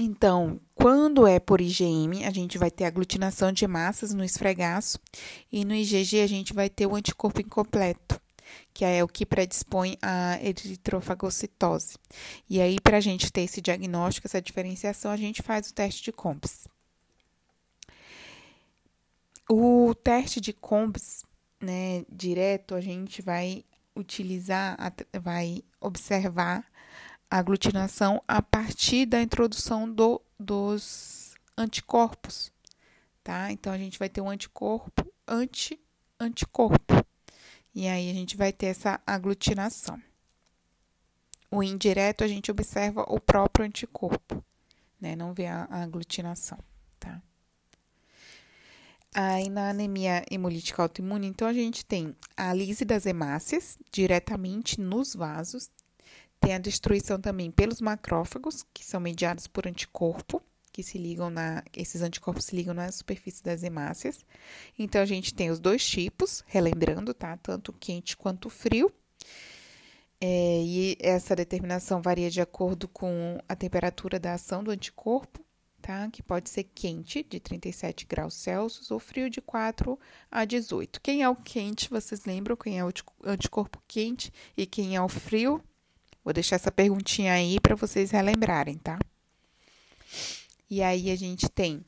[0.00, 5.00] Então, quando é por IgM, a gente vai ter aglutinação de massas no esfregaço
[5.50, 8.20] e no IgG a gente vai ter o anticorpo incompleto,
[8.72, 11.96] que é o que predispõe à eritrofagocitose.
[12.48, 16.04] E aí, para a gente ter esse diagnóstico, essa diferenciação, a gente faz o teste
[16.04, 16.68] de COMPS.
[19.50, 21.24] O teste de COMPS,
[21.60, 23.64] né, direto, a gente vai
[23.96, 24.76] utilizar,
[25.20, 26.64] vai observar
[27.30, 32.52] aglutinação a partir da introdução do, dos anticorpos,
[33.22, 33.52] tá?
[33.52, 37.04] Então, a gente vai ter um anticorpo anti-anticorpo.
[37.74, 40.00] E aí, a gente vai ter essa aglutinação.
[41.50, 44.44] O indireto, a gente observa o próprio anticorpo,
[45.00, 45.16] né?
[45.16, 46.58] Não vê a, a aglutinação,
[46.98, 47.22] tá?
[49.14, 55.14] Aí, na anemia hemolítica autoimune, então, a gente tem a lise das hemácias diretamente nos
[55.14, 55.70] vasos,
[56.40, 61.62] tem a destruição também pelos macrófagos, que são mediados por anticorpo, que se ligam na.
[61.76, 64.24] Esses anticorpos se ligam na superfície das hemácias.
[64.78, 67.36] Então, a gente tem os dois tipos, relembrando, tá?
[67.36, 68.92] Tanto quente quanto frio.
[70.20, 75.44] É, e essa determinação varia de acordo com a temperatura da ação do anticorpo,
[75.80, 76.08] tá?
[76.10, 79.98] Que pode ser quente, de 37 graus Celsius, ou frio, de 4
[80.30, 81.00] a 18.
[81.00, 82.56] Quem é o quente, vocês lembram?
[82.56, 82.92] Quem é o
[83.24, 85.62] anticorpo quente e quem é o frio?
[86.28, 88.98] Vou deixar essa perguntinha aí para vocês relembrarem, tá?
[90.68, 91.82] E aí a gente tem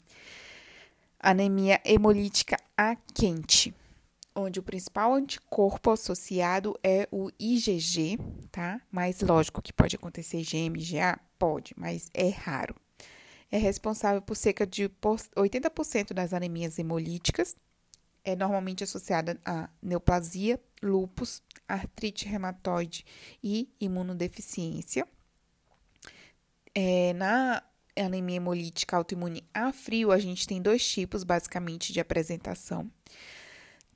[1.18, 3.74] anemia hemolítica a quente,
[4.34, 8.18] onde o principal anticorpo associado é o IgG,
[8.50, 8.80] tá?
[8.90, 12.74] Mas lógico que pode acontecer IgM, IgA, pode, mas é raro.
[13.52, 17.54] É responsável por cerca de 80% das anemias hemolíticas.
[18.24, 23.04] É normalmente associada a neoplasia, lúpus, artrite reumatoide
[23.42, 25.06] e imunodeficiência.
[26.74, 27.62] É, na
[27.96, 32.90] anemia hemolítica autoimune a frio, a gente tem dois tipos, basicamente, de apresentação,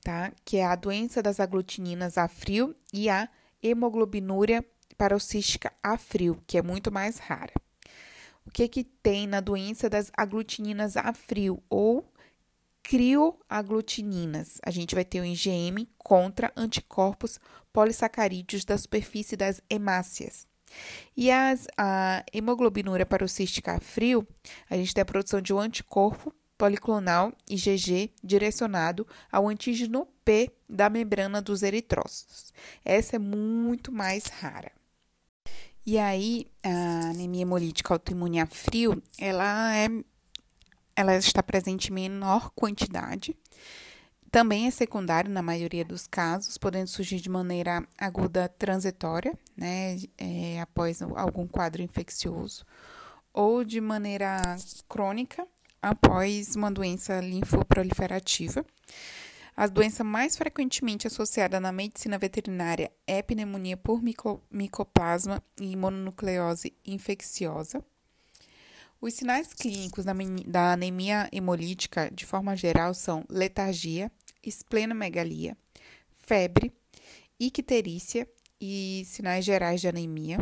[0.03, 0.31] tá?
[0.43, 3.29] Que é a doença das aglutininas a frio e a
[3.61, 4.63] hemoglobinúria
[4.97, 7.53] paroxística a frio, que é muito mais rara.
[8.45, 12.07] O que que tem na doença das aglutininas a frio ou
[12.85, 14.59] crioaglutininas.
[14.63, 17.39] A gente vai ter o IgM contra anticorpos
[17.73, 20.47] polissacarídeos da superfície das hemácias.
[21.17, 24.27] E as, a hemoglobinúria paroxística a frio,
[24.69, 30.87] a gente tem a produção de um anticorpo policlonal IgG direcionado ao antígeno P da
[30.87, 32.53] membrana dos eritrócitos.
[32.83, 34.71] Essa é muito mais rara.
[35.83, 39.87] E aí, a anemia hemolítica autoimune a frio, ela é
[40.95, 43.35] ela está presente em menor quantidade.
[44.31, 50.59] Também é secundário na maioria dos casos, podendo surgir de maneira aguda transitória, né, é,
[50.59, 52.65] após algum quadro infeccioso,
[53.33, 54.41] ou de maneira
[54.89, 55.47] crônica
[55.81, 58.65] após uma doença linfoproliferativa.
[59.55, 64.01] A doença mais frequentemente associada na medicina veterinária é pneumonia por
[64.51, 67.81] micoplasma e mononucleose infecciosa.
[69.01, 70.05] Os sinais clínicos
[70.47, 74.11] da anemia hemolítica, de forma geral, são letargia,
[74.43, 75.57] esplenomegalia,
[76.25, 76.73] febre,
[77.39, 78.27] icterícia
[78.59, 80.39] e sinais gerais de anemia.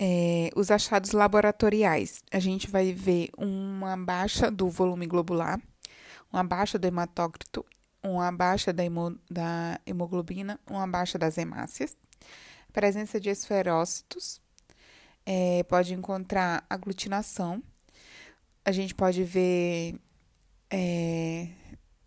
[0.00, 5.60] É, os achados laboratoriais, a gente vai ver uma baixa do volume globular,
[6.32, 7.66] uma baixa do hematócrito,
[8.02, 11.96] uma baixa da, hemo, da hemoglobina, uma baixa das hemácias,
[12.72, 14.40] presença de esferócitos,
[15.30, 17.62] é, pode encontrar aglutinação.
[18.64, 20.00] A gente pode ver
[20.70, 21.48] é,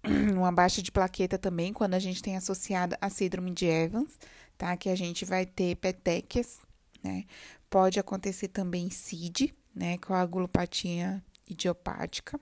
[0.35, 4.17] uma baixa de plaqueta também, quando a gente tem associada a síndrome de Evans,
[4.57, 4.75] tá?
[4.75, 6.59] Que a gente vai ter petequias,
[7.03, 7.25] né?
[7.69, 9.99] Pode acontecer também CID, né?
[9.99, 12.39] Coagulopatia idiopática.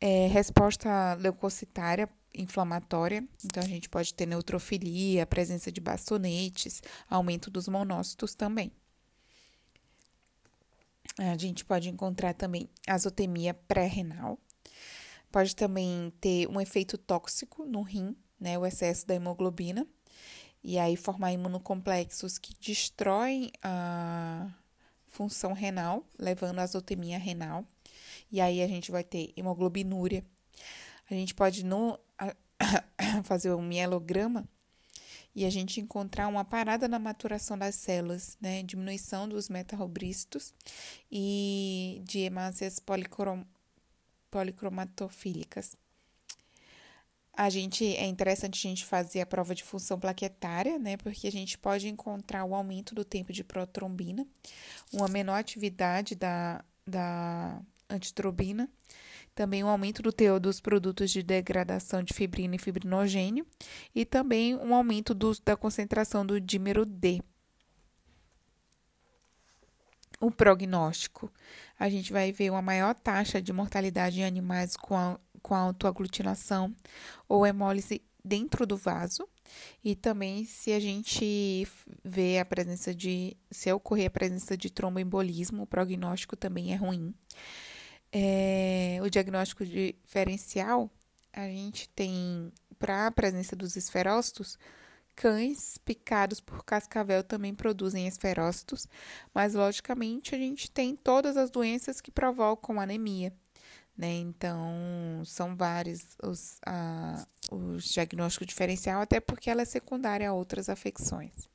[0.00, 7.68] É, resposta leucocitária inflamatória, então a gente pode ter neutrofilia, presença de bastonetes, aumento dos
[7.68, 8.72] monócitos também.
[11.18, 14.38] A gente pode encontrar também azotemia pré-renal.
[15.32, 19.86] Pode também ter um efeito tóxico no rim, né, o excesso da hemoglobina,
[20.62, 24.50] e aí formar imunocomplexos que destroem a
[25.08, 27.64] função renal, levando à azotemia renal.
[28.30, 30.24] E aí a gente vai ter hemoglobinúria.
[31.10, 31.98] A gente pode no,
[33.24, 34.48] fazer um mielograma
[35.36, 38.62] e a gente encontrar uma parada na maturação das células, né?
[38.62, 40.54] Diminuição dos metarrobristos
[41.12, 43.44] e de hemácias policrom
[44.30, 45.76] policromatofílicas.
[47.34, 50.96] A gente é interessante a gente fazer a prova de função plaquetária, né?
[50.96, 54.26] Porque a gente pode encontrar o aumento do tempo de protrombina,
[54.90, 58.70] uma menor atividade da, da antitrobina,
[59.36, 63.46] também um aumento do teor dos produtos de degradação de fibrina e fibrinogênio
[63.94, 67.20] e também um aumento do, da concentração do dímero D.
[70.18, 71.30] O prognóstico.
[71.78, 76.74] A gente vai ver uma maior taxa de mortalidade em animais com, a, com autoaglutinação
[77.28, 79.28] ou hemólise dentro do vaso.
[79.84, 81.68] E também se a gente
[82.02, 87.14] vê a presença de, se ocorrer a presença de tromboembolismo, o prognóstico também é ruim
[88.12, 90.90] é, o diagnóstico diferencial,
[91.32, 94.58] a gente tem, para a presença dos esferócitos,
[95.14, 98.86] cães picados por cascavel também produzem esferócitos,
[99.34, 103.32] mas logicamente a gente tem todas as doenças que provocam anemia,
[103.96, 104.12] né?
[104.12, 110.68] Então, são vários os, a, os diagnósticos diferencial, até porque ela é secundária a outras
[110.68, 111.48] afecções.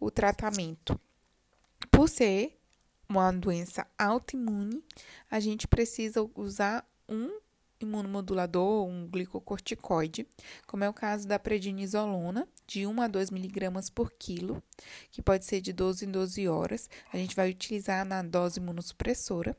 [0.00, 0.98] O tratamento.
[1.90, 2.58] Por ser
[3.18, 4.82] uma doença autoimune,
[5.30, 7.40] a gente precisa usar um
[7.80, 10.26] imunomodulador, um glicocorticoide,
[10.66, 14.62] como é o caso da prednisolona, de 1 a 2 miligramas por quilo,
[15.10, 16.88] que pode ser de 12 em 12 horas.
[17.12, 19.56] A gente vai utilizar na dose imunossupressora.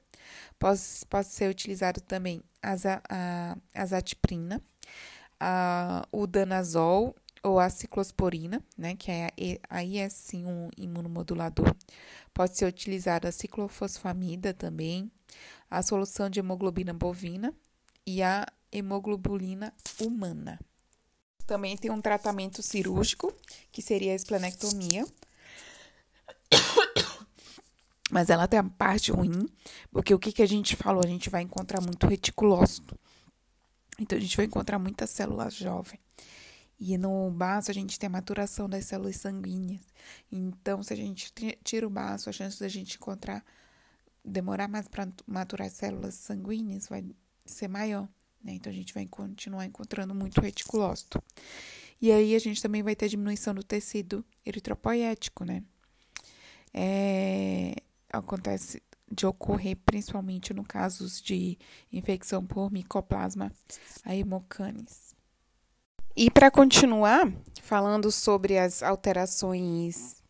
[0.58, 2.76] Pode, pode ser utilizado também a,
[3.10, 4.62] a, a zatiprina,
[5.40, 9.30] a, o danazol ou a ciclosporina, né, que é,
[9.70, 11.76] aí é sim um imunomodulador.
[12.34, 15.12] Pode ser utilizada a ciclofosfamida também,
[15.70, 17.54] a solução de hemoglobina bovina
[18.06, 20.60] e a hemoglobulina humana.
[21.46, 23.34] Também tem um tratamento cirúrgico,
[23.72, 25.06] que seria a esplenectomia.
[28.10, 29.50] Mas ela tem a parte ruim,
[29.92, 31.02] porque o que, que a gente falou?
[31.04, 32.98] A gente vai encontrar muito reticulócito.
[34.00, 36.00] Então, a gente vai encontrar muitas células jovens.
[36.86, 39.80] E no baço a gente tem a maturação das células sanguíneas.
[40.30, 43.42] Então, se a gente tira o baço, a chance da gente encontrar,
[44.24, 47.06] demorar mais para maturar as células sanguíneas vai
[47.46, 48.10] ser maior.
[48.44, 48.56] Né?
[48.56, 51.24] Então, a gente vai continuar encontrando muito reticulócito.
[52.02, 55.64] E aí, a gente também vai ter diminuição do tecido eritropoético, né?
[56.74, 57.76] É,
[58.12, 61.58] acontece de ocorrer principalmente no casos de
[61.94, 63.54] infecção por micoplasma
[64.06, 65.13] hemocanes.
[66.16, 70.22] E para continuar falando sobre as alterações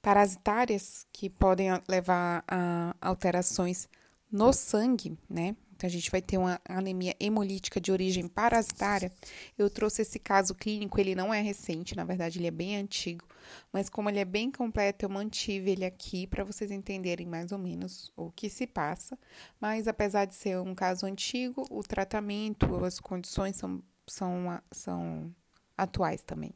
[0.00, 3.88] parasitárias que podem levar a alterações
[4.30, 5.56] no sangue, né?
[5.74, 9.10] Então a gente vai ter uma anemia hemolítica de origem parasitária.
[9.58, 13.24] Eu trouxe esse caso clínico, ele não é recente, na verdade ele é bem antigo,
[13.72, 17.58] mas como ele é bem completo, eu mantive ele aqui para vocês entenderem mais ou
[17.58, 19.18] menos o que se passa.
[19.60, 25.34] Mas apesar de ser um caso antigo, o tratamento, as condições são são, são
[25.76, 26.54] atuais também.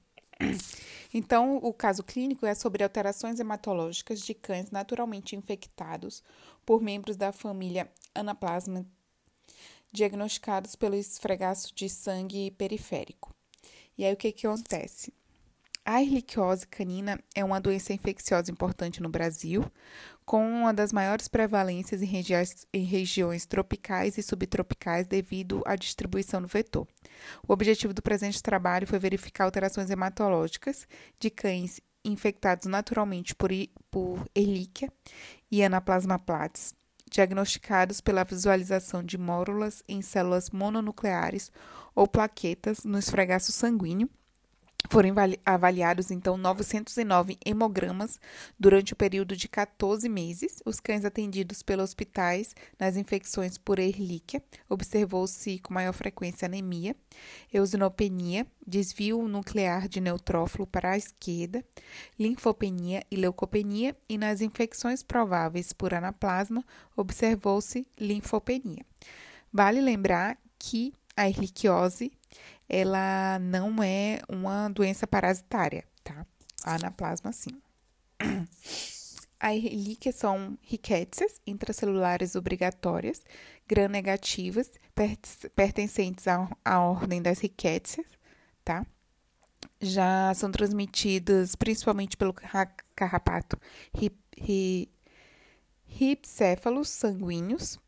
[1.13, 6.23] Então, o caso clínico é sobre alterações hematológicas de cães naturalmente infectados
[6.65, 8.87] por membros da família Anaplasma,
[9.93, 13.35] diagnosticados pelo esfregaço de sangue periférico.
[13.99, 15.13] E aí, o que, que acontece?
[15.85, 19.65] A erliquiose canina é uma doença infecciosa importante no Brasil,
[20.27, 22.35] com uma das maiores prevalências em, regi
[22.73, 26.87] em regiões tropicais e subtropicais devido à distribuição do vetor.
[27.49, 30.87] O objetivo do presente trabalho foi verificar alterações hematológicas
[31.19, 33.51] de cães infectados naturalmente por,
[33.91, 34.93] por Ehrlichia
[35.51, 36.75] e Anaplasma platis,
[37.11, 41.51] diagnosticados pela visualização de mórulas em células mononucleares
[41.95, 44.09] ou plaquetas no esfregaço sanguíneo
[44.89, 45.15] foram
[45.45, 48.19] avaliados, então, 909 hemogramas
[48.59, 50.63] durante o período de 14 meses.
[50.65, 56.97] Os cães atendidos pelos hospitais nas infecções por Ehrlichia observou-se com maior frequência anemia,
[57.53, 61.65] eosinopenia, desvio nuclear de neutrófilo para a esquerda,
[62.19, 66.65] linfopenia e leucopenia, e nas infecções prováveis por anaplasma
[66.97, 68.85] observou-se linfopenia.
[69.53, 72.13] Vale lembrar que a erliquiose
[72.71, 76.25] ela não é uma doença parasitária, tá?
[76.65, 77.61] A anaplasma, sim.
[79.41, 83.25] A relíquia são riquécias intracelulares obrigatórias,
[83.67, 84.71] gram-negativas,
[85.57, 88.07] pertencentes à, ordem das riquécias,
[88.63, 88.87] tá?
[89.81, 92.35] Já são transmitidas principalmente pelo
[92.95, 93.59] carrapato
[95.87, 97.79] ripcéfalos sanguíneos.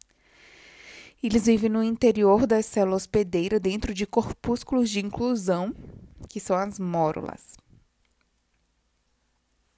[1.22, 5.74] Eles vivem no interior da célula hospedeira, dentro de corpúsculos de inclusão,
[6.28, 7.56] que são as mórulas.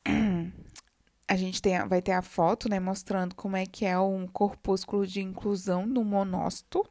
[1.29, 5.07] A gente tem, vai ter a foto, né, mostrando como é que é um corpúsculo
[5.07, 6.87] de inclusão no monócito.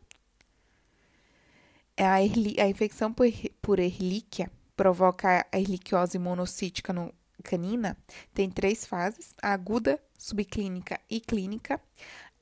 [1.95, 3.27] É a, a infecção por,
[3.61, 7.97] por erlíquia provoca a erliquiose monocítica no canina
[8.33, 11.79] tem três fases: a aguda, subclínica e clínica.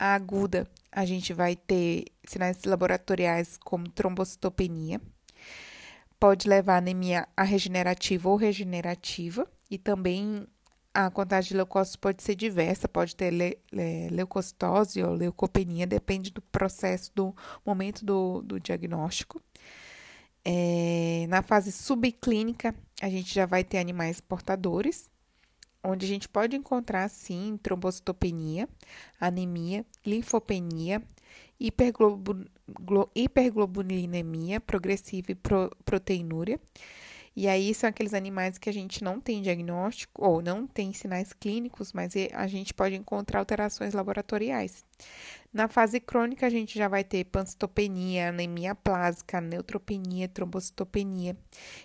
[0.02, 5.00] A aguda, a gente vai ter sinais laboratoriais como trombocitopenia.
[6.20, 10.48] Pode levar anemia a regenerativa ou regenerativa e também
[10.92, 16.32] a contagem de leucócitos pode ser diversa, pode ter le, le, leucocitose ou leucopenia, depende
[16.32, 19.40] do processo, do momento do, do diagnóstico.
[20.44, 25.11] É, na fase subclínica, a gente já vai ter animais portadores,
[25.84, 28.68] onde a gente pode encontrar, sim, trombocitopenia,
[29.20, 31.02] anemia, linfopenia,
[33.16, 36.60] hiperglobulinemia progressiva e pro, proteinúria.
[37.36, 41.32] E aí são aqueles animais que a gente não tem diagnóstico ou não tem sinais
[41.32, 44.84] clínicos, mas a gente pode encontrar alterações laboratoriais.
[45.54, 51.36] Na fase crônica, a gente já vai ter pancitopenia, anemia plásica, neutropenia, trombocitopenia.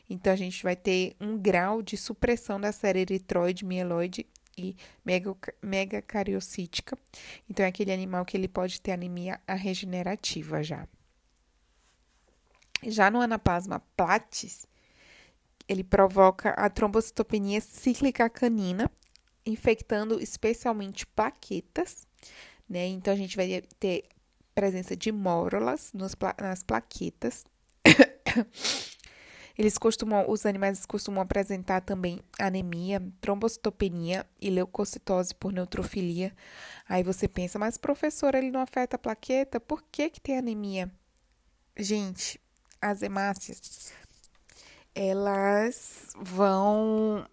[0.08, 4.26] Então, a gente vai ter um grau de supressão da série eritroide, mieloide
[4.56, 4.76] e
[5.62, 6.96] megacariocítica.
[7.50, 10.86] Então, é aquele animal que ele pode ter anemia regenerativa já.
[12.84, 14.66] Já no anaplasma platis,
[15.68, 18.90] ele provoca a trombocitopenia cíclica canina,
[19.44, 22.06] infectando especialmente plaquetas,
[22.68, 22.86] né?
[22.86, 24.04] Então a gente vai ter
[24.54, 27.44] presença de mórulas nas plaquetas.
[29.58, 36.34] Eles costumam, os animais costumam apresentar também anemia, trombocitopenia e leucocitose por neutrofilia.
[36.86, 39.58] Aí você pensa, mas professor, ele não afeta a plaqueta?
[39.58, 40.92] Por que que tem anemia?
[41.74, 42.38] Gente,
[42.82, 43.94] as hemácias
[44.96, 47.26] elas vão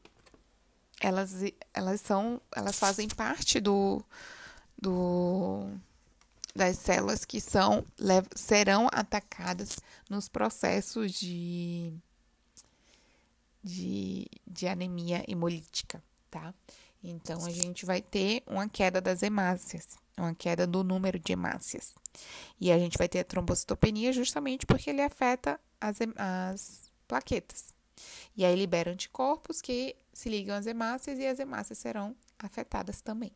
[1.00, 1.34] elas
[1.74, 4.04] elas são elas fazem parte do
[4.80, 5.66] do
[6.54, 7.86] das células que são
[8.36, 9.78] serão atacadas
[10.10, 11.94] nos processos de
[13.64, 16.54] de, de anemia hemolítica, tá?
[17.02, 21.96] Então a gente vai ter uma queda das hemácias, uma queda do número de hemácias.
[22.60, 27.76] E a gente vai ter a trombocitopenia justamente porque ele afeta as, as plaquetas.
[28.36, 33.32] E aí libera anticorpos que se ligam às hemácias e as hemácias serão afetadas também.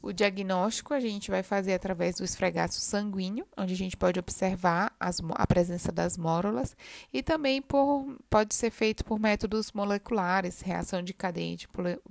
[0.00, 4.94] O diagnóstico a gente vai fazer através do esfregaço sanguíneo, onde a gente pode observar
[4.98, 6.74] as, a presença das mórulas,
[7.12, 11.68] e também por, pode ser feito por métodos moleculares, reação de cadeia de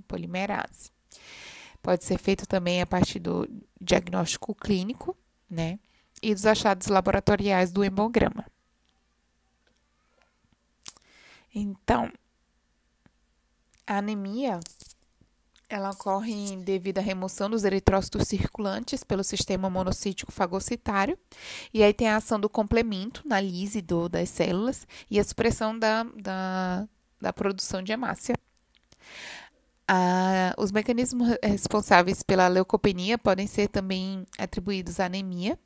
[0.07, 0.91] polimerase.
[1.81, 3.49] Pode ser feito também a partir do
[3.79, 5.17] diagnóstico clínico,
[5.49, 5.79] né?
[6.21, 8.45] E dos achados laboratoriais do hemograma.
[11.59, 12.11] Então,
[13.87, 14.59] a anemia
[15.67, 21.17] ela ocorre devido à remoção dos eritrócitos circulantes pelo sistema monocítico fagocitário,
[21.73, 25.77] e aí tem a ação do complemento na lise do, das células e a supressão
[25.77, 26.87] da, da,
[27.19, 28.35] da produção de hemácia.
[30.57, 35.57] Os mecanismos responsáveis pela leucopenia podem ser também atribuídos à anemia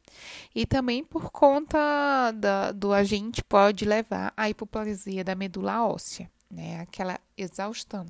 [0.54, 6.80] e também por conta da, do agente pode levar à hipoplasia da medula óssea, né?
[6.82, 8.06] Aquela exaustão.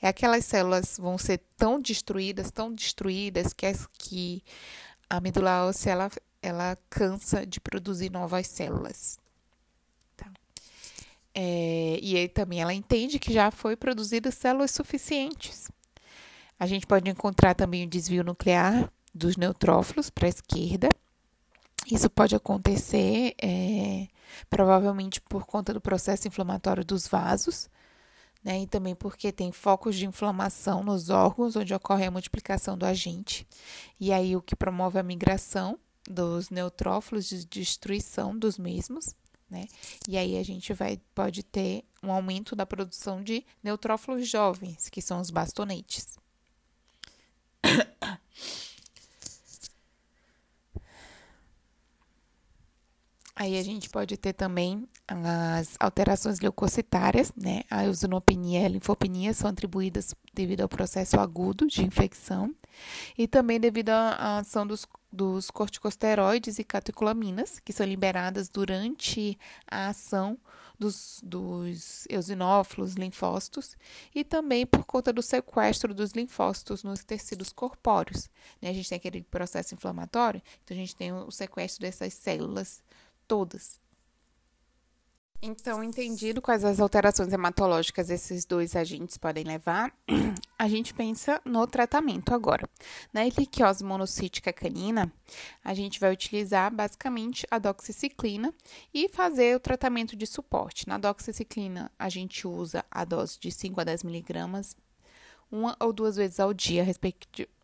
[0.00, 3.66] É aquelas células vão ser tão destruídas, tão destruídas que,
[3.98, 4.42] que
[5.10, 9.18] a medula óssea ela, ela cansa de produzir novas células.
[11.42, 15.70] É, e aí também ela entende que já foi produzidas células suficientes.
[16.58, 20.90] A gente pode encontrar também o desvio nuclear dos neutrófilos para a esquerda.
[21.90, 24.06] Isso pode acontecer é,
[24.50, 27.70] provavelmente por conta do processo inflamatório dos vasos,
[28.44, 28.60] né?
[28.60, 33.48] E também porque tem focos de inflamação nos órgãos onde ocorre a multiplicação do agente.
[33.98, 39.14] E aí o que promove a migração dos neutrófilos de destruição dos mesmos
[39.50, 39.66] né?
[40.08, 45.02] E aí a gente vai pode ter um aumento da produção de neutrófilos jovens, que
[45.02, 46.18] são os bastonetes.
[53.40, 57.62] Aí a gente pode ter também as alterações leucocitárias, né?
[57.70, 62.54] A eosinopenia e a linfopenia são atribuídas devido ao processo agudo de infecção
[63.16, 69.88] e também devido à ação dos, dos corticosteroides e catecolaminas, que são liberadas durante a
[69.88, 70.36] ação
[70.78, 73.74] dos, dos eosinófilos, linfócitos,
[74.14, 78.28] e também por conta do sequestro dos linfócitos nos tecidos corpóreos.
[78.60, 78.68] Né?
[78.68, 82.82] A gente tem aquele processo inflamatório, então a gente tem o sequestro dessas células
[83.30, 83.80] todas.
[85.40, 89.94] Então, entendido quais as alterações hematológicas esses dois agentes podem levar,
[90.58, 92.68] a gente pensa no tratamento agora.
[93.12, 95.10] Na erliquiose monocítica canina,
[95.64, 98.52] a gente vai utilizar basicamente a doxiciclina
[98.92, 100.88] e fazer o tratamento de suporte.
[100.88, 104.76] Na doxiciclina, a gente usa a dose de 5 a 10 miligramas,
[105.50, 107.60] uma ou duas vezes ao dia, respectivamente.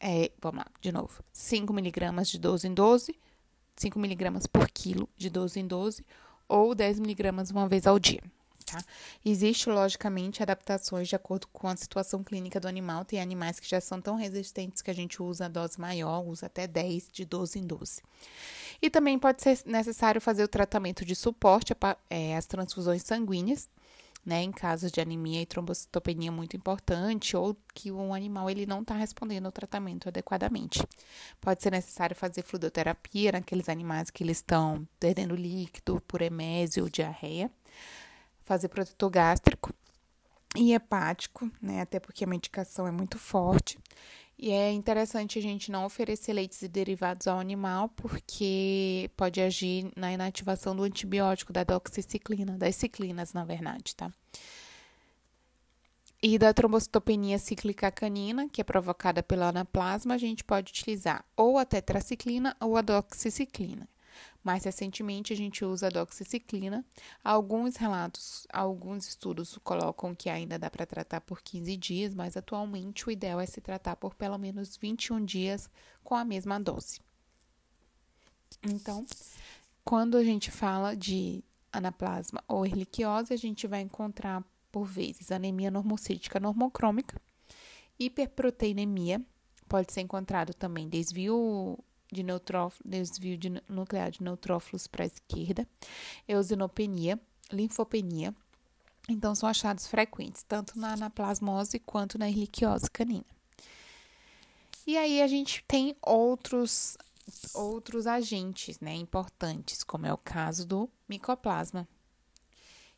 [0.00, 1.22] É, vamos lá, de novo.
[1.32, 3.14] 5 miligramas de 12 em 12,
[3.76, 6.04] 5 miligramas por quilo, de 12 em 12,
[6.48, 8.22] ou 10 miligramas uma vez ao dia.
[8.64, 8.82] Tá?
[9.24, 13.04] Existe, logicamente, adaptações de acordo com a situação clínica do animal.
[13.04, 16.46] Tem animais que já são tão resistentes que a gente usa a dose maior, usa
[16.46, 18.02] até 10, de 12 em 12.
[18.80, 23.68] E também pode ser necessário fazer o tratamento de suporte às é, transfusões sanguíneas,
[24.24, 28.80] né, em casos de anemia e trombocitopenia muito importante ou que o animal ele não
[28.80, 30.82] está respondendo ao tratamento adequadamente.
[31.40, 36.88] Pode ser necessário fazer fluidoterapia naqueles animais que eles estão perdendo líquido por emésio ou
[36.88, 37.50] diarreia,
[38.44, 39.74] fazer protetor gástrico
[40.56, 43.78] e hepático, né, até porque a medicação é muito forte.
[44.38, 49.90] E é interessante a gente não oferecer leites e derivados ao animal, porque pode agir
[49.96, 54.10] na inativação do antibiótico, da doxiciclina, das ciclinas, na verdade, tá?
[56.22, 61.58] E da trombocitopenia cíclica canina, que é provocada pela anaplasma, a gente pode utilizar ou
[61.58, 63.88] a tetraciclina ou a doxiciclina.
[64.44, 66.84] Mais recentemente, a gente usa a doxiciclina.
[67.24, 73.08] Alguns relatos, alguns estudos colocam que ainda dá para tratar por 15 dias, mas atualmente
[73.08, 75.70] o ideal é se tratar por pelo menos 21 dias
[76.04, 77.00] com a mesma dose.
[78.62, 79.06] Então,
[79.82, 81.42] quando a gente fala de
[81.72, 87.18] anaplasma ou erliquiose, a gente vai encontrar, por vezes, anemia normocítica normocrômica,
[87.98, 89.22] hiperproteinemia,
[89.68, 91.78] pode ser encontrado também desvio
[92.14, 95.68] de neutrófilo, desvio de nuclear de neutrófilos para a esquerda,
[96.26, 97.20] eosinopenia,
[97.52, 98.34] linfopenia.
[99.08, 103.26] Então, são achados frequentes, tanto na anaplasmose quanto na erliquiose canina.
[104.86, 106.96] E aí a gente tem outros
[107.54, 111.88] outros agentes, né, importantes, como é o caso do micoplasma.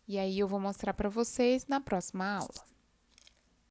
[0.08, 2.75] E aí eu vou mostrar para vocês na próxima aula.